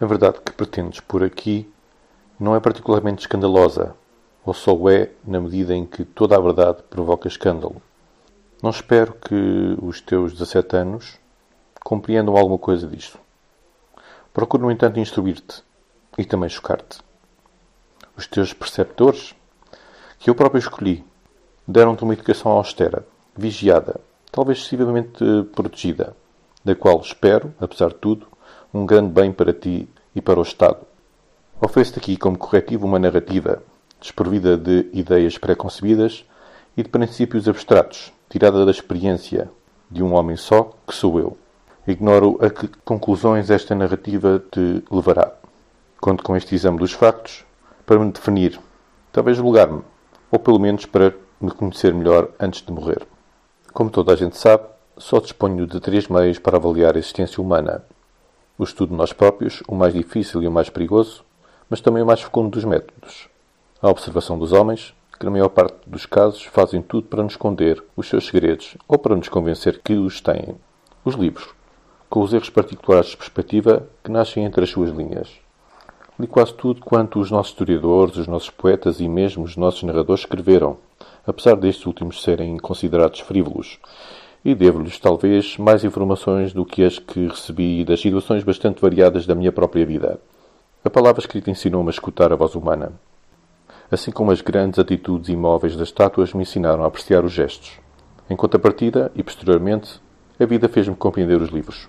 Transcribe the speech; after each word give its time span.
A 0.00 0.06
verdade 0.06 0.38
que 0.40 0.52
pretendes 0.52 1.00
por 1.00 1.24
aqui 1.24 1.68
não 2.38 2.54
é 2.54 2.60
particularmente 2.60 3.22
escandalosa, 3.22 3.96
ou 4.46 4.54
só 4.54 4.72
é 4.88 5.10
na 5.26 5.40
medida 5.40 5.74
em 5.74 5.84
que 5.84 6.04
toda 6.04 6.36
a 6.36 6.40
verdade 6.40 6.84
provoca 6.88 7.26
escândalo. 7.26 7.82
Não 8.62 8.70
espero 8.70 9.14
que 9.14 9.76
os 9.82 10.00
teus 10.00 10.34
17 10.34 10.76
anos 10.76 11.18
compreendam 11.80 12.36
alguma 12.36 12.58
coisa 12.58 12.86
disto. 12.86 13.18
Procuro, 14.32 14.62
no 14.62 14.70
entanto, 14.70 15.00
instruir-te 15.00 15.64
e 16.16 16.24
também 16.24 16.48
chocar-te. 16.48 17.00
Os 18.16 18.28
teus 18.28 18.52
preceptores, 18.52 19.34
que 20.20 20.30
eu 20.30 20.34
próprio 20.36 20.60
escolhi, 20.60 21.04
deram-te 21.66 22.04
uma 22.04 22.12
educação 22.12 22.52
austera, 22.52 23.04
vigiada, 23.36 24.00
talvez 24.30 24.58
excessivamente 24.58 25.24
protegida, 25.56 26.16
da 26.64 26.76
qual 26.76 27.00
espero, 27.00 27.52
apesar 27.58 27.88
de 27.88 27.96
tudo, 27.96 28.28
um 28.72 28.84
grande 28.84 29.12
bem 29.12 29.32
para 29.32 29.52
ti 29.52 29.88
e 30.14 30.20
para 30.20 30.38
o 30.38 30.42
Estado. 30.42 30.78
Ofereço-te 31.60 31.98
aqui 31.98 32.16
como 32.16 32.36
corretivo 32.36 32.86
uma 32.86 32.98
narrativa 32.98 33.62
desprovida 34.00 34.56
de 34.56 34.88
ideias 34.92 35.38
preconcebidas 35.38 36.24
e 36.76 36.82
de 36.82 36.88
princípios 36.88 37.48
abstratos, 37.48 38.12
tirada 38.28 38.64
da 38.64 38.70
experiência 38.70 39.50
de 39.90 40.02
um 40.02 40.14
homem 40.14 40.36
só, 40.36 40.70
que 40.86 40.94
sou 40.94 41.18
eu. 41.18 41.36
Ignoro 41.86 42.38
a 42.40 42.50
que 42.50 42.68
conclusões 42.84 43.50
esta 43.50 43.74
narrativa 43.74 44.42
te 44.50 44.84
levará. 44.90 45.32
Conto 46.00 46.22
com 46.22 46.36
este 46.36 46.54
exame 46.54 46.78
dos 46.78 46.92
factos 46.92 47.44
para 47.86 47.98
me 47.98 48.12
definir, 48.12 48.60
talvez 49.10 49.38
julgar-me, 49.38 49.82
ou 50.30 50.38
pelo 50.38 50.58
menos 50.58 50.84
para 50.84 51.14
me 51.40 51.50
conhecer 51.50 51.94
melhor 51.94 52.28
antes 52.38 52.60
de 52.60 52.70
morrer. 52.70 53.06
Como 53.72 53.90
toda 53.90 54.12
a 54.12 54.16
gente 54.16 54.36
sabe, 54.36 54.64
só 54.98 55.18
disponho 55.18 55.66
de 55.66 55.80
três 55.80 56.06
meios 56.06 56.38
para 56.38 56.58
avaliar 56.58 56.94
a 56.94 56.98
existência 56.98 57.42
humana. 57.42 57.82
O 58.58 58.64
estudo 58.64 58.90
de 58.90 58.96
nós 58.96 59.12
próprios, 59.12 59.62
o 59.68 59.74
mais 59.76 59.94
difícil 59.94 60.42
e 60.42 60.48
o 60.48 60.50
mais 60.50 60.68
perigoso, 60.68 61.24
mas 61.70 61.80
também 61.80 62.02
o 62.02 62.06
mais 62.06 62.20
fecundo 62.20 62.50
dos 62.50 62.64
métodos. 62.64 63.28
A 63.80 63.88
observação 63.88 64.36
dos 64.36 64.52
homens, 64.52 64.92
que 65.16 65.24
na 65.24 65.30
maior 65.30 65.48
parte 65.48 65.76
dos 65.86 66.04
casos 66.04 66.42
fazem 66.42 66.82
tudo 66.82 67.06
para 67.06 67.22
nos 67.22 67.34
esconder 67.34 67.80
os 67.96 68.08
seus 68.08 68.26
segredos 68.26 68.76
ou 68.88 68.98
para 68.98 69.14
nos 69.14 69.28
convencer 69.28 69.80
que 69.80 69.94
os 69.94 70.20
têm. 70.20 70.56
Os 71.04 71.14
livros, 71.14 71.48
com 72.10 72.20
os 72.20 72.32
erros 72.32 72.50
particulares 72.50 73.10
de 73.10 73.16
perspectiva 73.16 73.88
que 74.02 74.10
nascem 74.10 74.44
entre 74.44 74.64
as 74.64 74.70
suas 74.70 74.90
linhas. 74.90 75.28
Li 76.18 76.26
quase 76.26 76.52
tudo 76.54 76.80
quanto 76.80 77.20
os 77.20 77.30
nossos 77.30 77.52
historiadores, 77.52 78.16
os 78.16 78.26
nossos 78.26 78.50
poetas 78.50 78.98
e 78.98 79.08
mesmo 79.08 79.44
os 79.44 79.56
nossos 79.56 79.84
narradores 79.84 80.22
escreveram, 80.22 80.78
apesar 81.24 81.54
destes 81.54 81.86
últimos 81.86 82.24
serem 82.24 82.56
considerados 82.56 83.20
frívolos. 83.20 83.78
E 84.44 84.54
devo-lhes, 84.54 84.98
talvez, 84.98 85.56
mais 85.58 85.82
informações 85.82 86.52
do 86.52 86.64
que 86.64 86.84
as 86.84 86.98
que 86.98 87.26
recebi 87.26 87.84
das 87.84 88.00
situações 88.00 88.44
bastante 88.44 88.80
variadas 88.80 89.26
da 89.26 89.34
minha 89.34 89.50
própria 89.50 89.84
vida. 89.84 90.20
A 90.84 90.88
palavra 90.88 91.20
escrita 91.20 91.50
ensinou-me 91.50 91.88
a 91.88 91.90
escutar 91.90 92.32
a 92.32 92.36
voz 92.36 92.54
humana, 92.54 92.92
assim 93.90 94.12
como 94.12 94.30
as 94.30 94.40
grandes 94.40 94.78
atitudes 94.78 95.28
imóveis 95.28 95.76
das 95.76 95.88
estátuas 95.88 96.32
me 96.32 96.42
ensinaram 96.42 96.84
a 96.84 96.86
apreciar 96.86 97.24
os 97.24 97.32
gestos. 97.32 97.80
Em 98.30 98.36
contrapartida, 98.36 99.10
e 99.16 99.22
posteriormente, 99.22 100.00
a 100.38 100.44
vida 100.44 100.68
fez-me 100.68 100.94
compreender 100.94 101.42
os 101.42 101.48
livros. 101.48 101.88